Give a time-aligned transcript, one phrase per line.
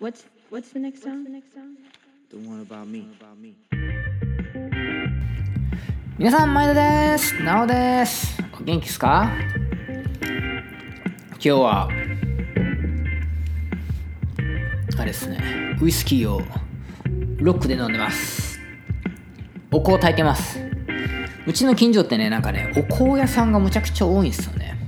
[0.00, 1.26] What's what's the next song?
[2.30, 3.06] The one about me.
[6.16, 7.42] 皆さん前田です。
[7.42, 8.42] なおです。
[8.58, 9.30] お元気ですか？
[11.32, 11.90] 今日は
[14.96, 15.76] あれですね。
[15.82, 16.40] ウイスキーを
[17.36, 18.58] ロックで飲んでます。
[19.70, 20.58] お香炊いてます。
[21.46, 24.78] うちの近所ってねなんかねお香屋さんがむちゃくちゃ多いんですよね。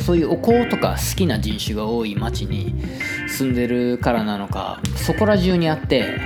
[0.00, 2.74] そういうお香とか好きな人種が多い町に
[3.28, 6.18] 住んでるからなのかそこら中にあって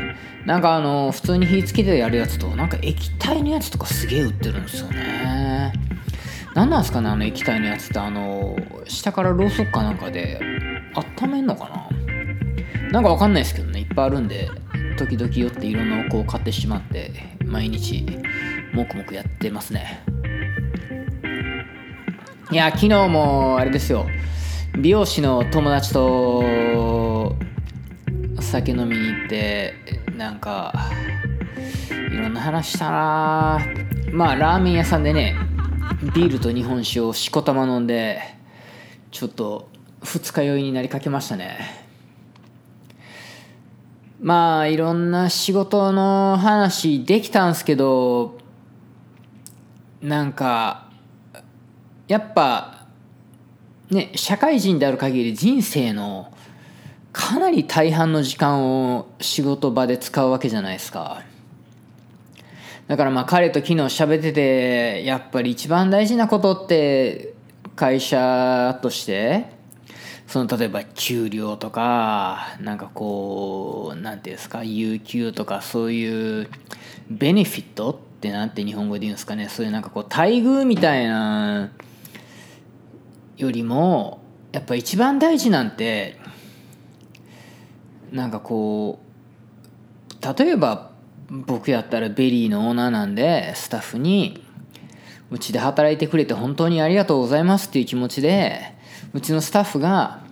[0.46, 5.72] なんかあの普通に火つけてやるやつとなんか液体のやつとかすげえ売ってるんですよね。
[6.54, 10.40] 何なんすかねあの液体のやつってあの下からろうそくかなんかで
[11.20, 11.88] 温めんのかな？
[12.90, 14.50] なんかわかんないですけどねいっぱいあるんで
[14.96, 17.10] 時々寄っていろんなお香を買ってしまって
[17.44, 18.04] 毎日
[18.74, 20.02] もくもくやってますね。
[22.50, 24.06] いや昨日もあれですよ。
[24.78, 26.42] 美容師の友達と
[28.52, 29.72] 酒飲みに行って
[30.14, 30.74] なんか
[31.88, 33.58] いろんな話したな。
[34.12, 35.34] まあラーメン屋さんでね
[36.14, 38.20] ビールと日本酒をしこたま飲んで
[39.10, 39.70] ちょっと
[40.02, 41.86] 二日酔いになりかけましたね。
[44.20, 48.36] まあいろんな仕事の話できたんすけど
[50.02, 50.90] なんか
[52.06, 52.86] やっぱ
[53.90, 56.30] ね社会人である限り人生の
[57.12, 61.22] かなり大半の時間を仕事場で使うわけじゃないですか。
[62.88, 67.34] だからまあ彼と昨日喋っててやっぱり一番大事なことって
[67.76, 69.46] 会社として
[70.26, 76.48] その例えば給料とかなんかこうなんていうんですか有給とかそういう
[77.10, 81.70] ベネフィットってなんて日本語で言うんですかねそういうなんかこう待遇みたいな
[83.36, 86.18] よりもやっぱ一番大事なんて
[88.12, 90.92] なんかこう例えば
[91.30, 94.44] 僕やったらベリーのオーナーなんでスタッフに
[95.30, 98.74] うちで働いてくれて本当にありがとうございますっていう気持ちで
[99.14, 100.22] うちのスタッフが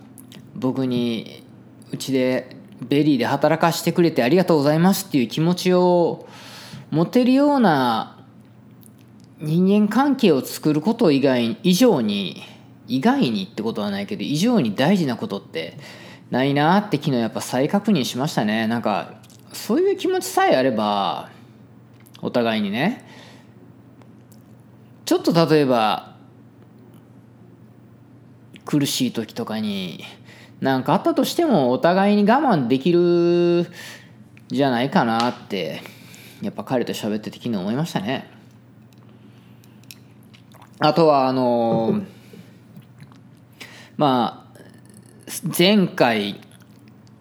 [0.55, 1.43] 僕に
[1.91, 6.27] うちでベリーで働かしてくれてありがとうございますっていう気持ちを
[6.91, 8.23] 持てるような
[9.39, 12.43] 人間関係を作ること以外以上に
[12.87, 15.77] 以外にってことはないけど以上に大事なことって
[16.31, 18.65] ないなって昨日やっぱ再確認しましたね。
[18.65, 19.15] なんか
[19.53, 21.29] そういう気持ちさえあれば
[22.21, 23.05] お互いにね。
[25.05, 26.15] ちょっと例えば
[28.65, 30.05] 苦しい時とかに
[30.61, 33.67] 何かあったとしてもお互いに我慢できる
[34.47, 35.81] じゃないかなって
[36.41, 38.29] やっぱ彼と喋ってて昨日思いましたね。
[40.79, 42.01] あとはあの
[43.97, 44.40] まあ
[45.43, 46.39] 前回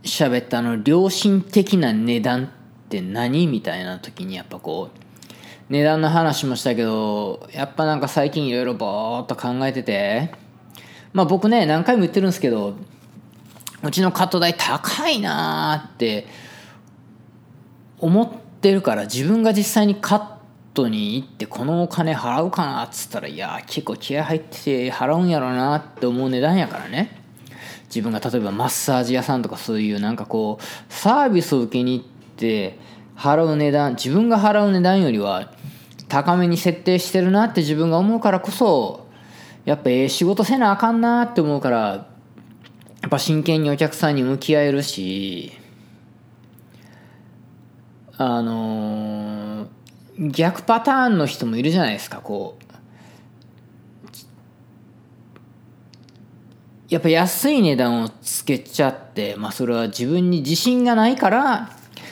[0.02, 2.48] 喋ったあの良心的な値段っ
[2.90, 10.34] て何みたいな時にやっぱこう値段の話もしたけどやっぱなんか最近いろいろぼーっと考えてて
[11.14, 12.74] まあ僕ね何回も言ってるんですけど
[13.82, 16.26] うちのカット代高いなーって
[18.00, 20.26] 思ってるから自分が実際にカッ
[20.74, 27.19] トに行ってこのお金払うかなっつったらいや結構気合入ってて払うんやろなって思う値段やからね。
[27.86, 32.78] 自分が例えばマッサージ屋さんとかそういうなんかこうサービスを受けに行って
[33.16, 35.52] 払う値段自分が払う値段よりは
[36.08, 39.06] 高めに設定してるなって自分が思うからこそ
[39.64, 41.78] やっぱええ仕事せなあかんなって思うから
[43.02, 45.52] やっぱ真剣にお客さんに向き合えるし
[48.16, 52.69] あのー、逆パターンの人もいるじゃないですかこう。
[56.90, 61.70] やっぱ安い値段をつけちゃって、まあ、それは自分に自信がないから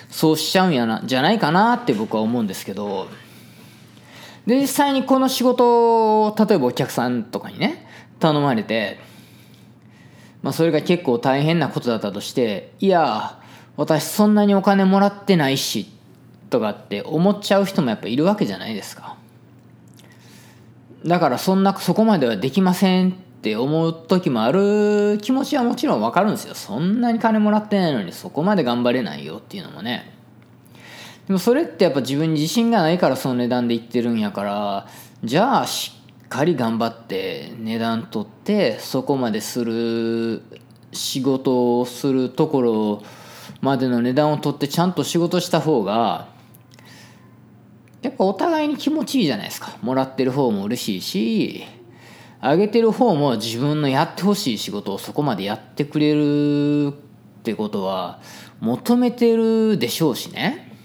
[0.09, 3.09] そうしちゃうんやなじゃないかなって僕は思うんですけど。
[4.47, 7.87] で実際にこの仕事を例えばお客さんとかにね
[8.19, 8.99] 頼まれて、
[10.41, 13.39] まあ、それが結構大変なことだったとしていや
[13.77, 15.93] 私そんなにお金もらってないし
[16.49, 19.17] とかって思っちゃう人もやっぱいるわけじゃないですか。
[21.05, 26.57] だからそんなそこまではできませんって思う時もある気持ちはもちろんわかるんですよ。
[26.57, 30.13] そんなに金もらってないのにそこまで頑張れないよっていうのもね。
[31.29, 34.89] でもそれってやっぱ自分に自信がないからその値段で言ってるんやから
[35.23, 35.93] じゃあし
[36.25, 40.43] っかり頑張って値段取ってそこまでする
[40.93, 43.03] 仕事をするところ
[43.61, 46.29] までの値段を取ってちゃんと仕事した方が
[48.03, 49.77] やっぱお互いに気持ちいいじゃないですか。
[49.83, 51.78] もらってる方も嬉しいし
[52.41, 56.93] あげてる方も自分のやってほしい仕事をそこまでやってくれるっ
[57.43, 58.21] てことは
[58.61, 60.77] 求めてるでしょうしね。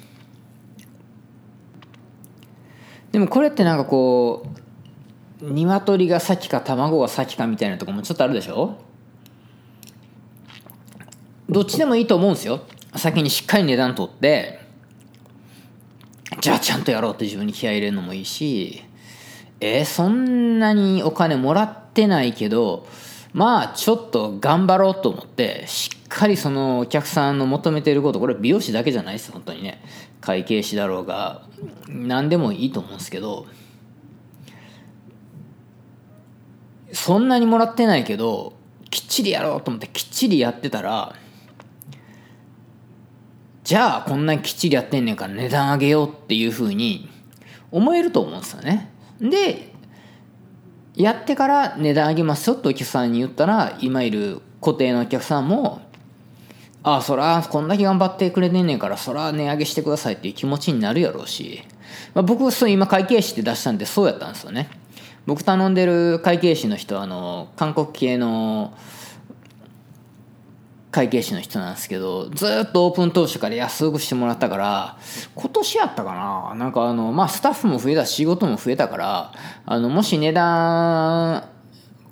[3.12, 4.48] でもこれってなんかこ
[5.44, 8.80] う鶏が先か卵が先かみたいなとこもちょっとあるでしょ？
[11.50, 12.62] どっちでもいいと思うんですよ。
[12.96, 14.60] 先にしっかり値段取って
[16.42, 18.84] じゃあちゃんとやろうって自分に気合い入れるのもいいし。
[19.66, 22.86] えー、そんなにお金もらってないけど
[23.32, 29.82] まあちょっと頑張ろうと思ってしっかりそのお客さんの求めてることこれ美容師だけじゃないです本当にね
[30.20, 31.44] 会計士だろうが
[31.88, 33.46] 何でもいいと思うんですけど
[36.92, 38.52] そんなにもらってないけど
[38.90, 41.16] きっちりやろうと思ってきっちりやってたら
[43.64, 47.10] じゃあこんなにきっちりやってんねんから値段上げようっていうふうに
[47.72, 48.93] 思えると思うんですよね。
[49.30, 49.72] で
[50.96, 55.82] やってから値段上げますよってお客さんに言ったら今いる固定のお客さんも
[56.84, 61.64] ああそらこんだけ頑張ってくれてんねんからそら値上げしてくださいっていう気持ちになるやろうし、
[62.14, 64.70] まあ、僕そう今会計士って出したんでそうやったんですよね。
[65.26, 68.74] 僕頼んでる会計士の人はあの韓国系の
[70.94, 74.98] 会計士の人なんですけどずっとオープン当初から安くしてもらったから
[75.34, 76.56] 今年やったかな？
[76.56, 79.32] なんかあのまあスタッフも増えたし仕事も増えたから
[79.66, 81.50] あのもし値段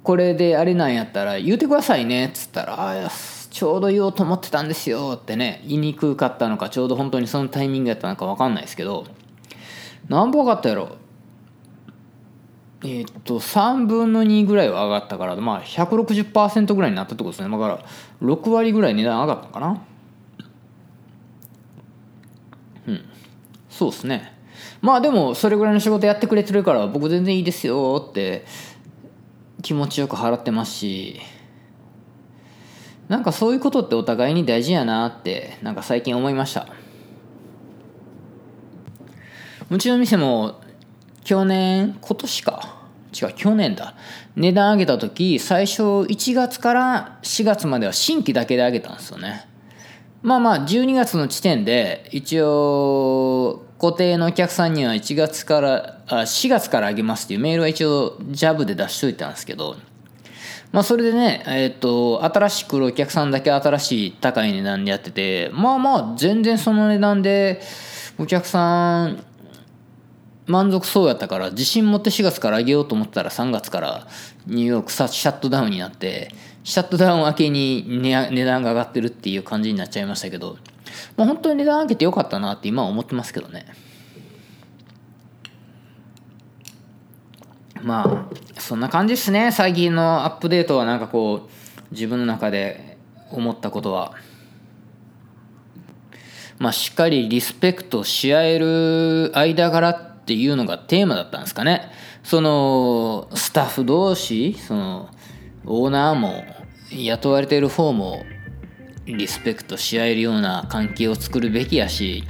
[0.01, 2.73] これであれなんやったら言うてくださいねっつったら
[3.05, 3.09] 「あ
[3.51, 9.05] ちょうど言おうと思ってたんですよ」ってね言いにくかったのかちょうど本当にそのタイミングやったのか分かんないですけど
[10.09, 10.97] なんぼ分かったやろ？
[12.83, 17.51] えっと3分の2ぐらいは上がったからまあ160%ぐらいになったってことですね。
[17.51, 17.85] だから
[18.21, 19.81] 6割ぐらい値段上がったのかな。
[22.87, 23.05] うん。
[23.69, 24.33] そうですね。
[24.81, 28.45] まあでもそれぐらいの仕事やってくれてるから僕全然いいですよって
[29.61, 31.21] 気持ちよく払ってますし。
[33.07, 36.65] なんかそういうことってお互いに大事やなってなんか最近思いました。
[39.69, 40.61] うちの店も
[41.23, 42.81] 去年今年か。
[43.13, 43.93] 違う去年だ。
[44.35, 49.47] 値段上げた時最初1月から4月までは新規だけで上げたんですよね。
[50.23, 59.75] まあまあ12月の時点で一応固定のお客さんには1月からあ4月から上げますっていうメールは一応ジャブで出しといたんですけど。
[60.71, 67.61] まあそれでねえっ、ー、と新しく来るお客さんだけ新しい高い値段でやっててまあまあ全然その値段で
[68.17, 69.21] お客さん
[70.51, 74.07] 満足そうやったから自信持って4月から上げようと思ったら3月から
[74.45, 76.33] ニューヨークシャットダウンになって
[76.63, 80.57] シャットダウン明けに値段が上がってるっていう感じになっちゃいましたけど、
[81.15, 83.65] まあ、本当に値段上げてよかったなって今は思ってますけどね。
[87.81, 89.51] まあそんな感じですね。
[89.51, 92.97] 最近のアップデートはなんかこう自分の中で
[93.31, 94.13] 思ったことは。
[96.59, 101.89] まあしっかりリスペクトし合える間柄っっていうのがテーマだったんですかね。
[102.23, 105.09] その、スタッフ同士、その、
[105.65, 106.43] オーナーも、
[106.91, 108.23] 雇われている方も、
[109.05, 112.23] リスペクトし合えるような関係を作るべきやし、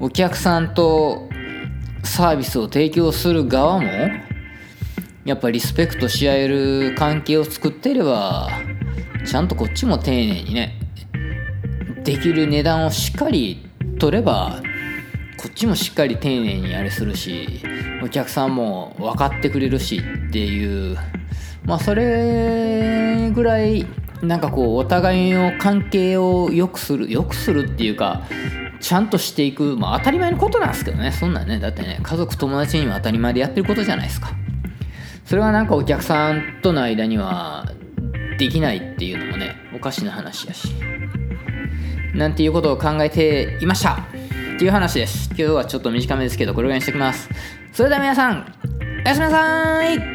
[0.00, 1.28] お客さんと
[2.02, 3.88] サービスを提供する側も、
[5.24, 8.48] やっぱリスペクトし合える関係を作っていれば、
[9.24, 10.80] ちゃんとこっちも丁寧にね、
[12.02, 13.64] できる値段をしっかり
[14.00, 14.60] 取れば
[15.42, 17.60] こっちもしっかり丁寧にあれするし
[18.00, 20.96] お客さんも分かってくれるしっていう。
[21.64, 23.84] まあそれぐらい
[24.22, 28.22] なんかこうお互いの関係を良くする良くするっていうか
[28.80, 31.58] ちゃんとしていくまあ当たり前のことなんですけどねそんなんね。
[31.58, 34.30] だってね家族友達にも当たり前でやってることじゃないですか。
[35.24, 37.72] それはなんかお客さんとの間には
[38.38, 40.68] できないっていうのもねおかしな話やし。
[42.14, 44.06] なんていうことを考えていました。
[44.62, 45.26] っていう話です。
[45.30, 47.28] 今日はちょっと短めですけどこれぐらいにしておきます。
[47.72, 48.54] それでは皆さん
[49.04, 50.11] おやすみなさい。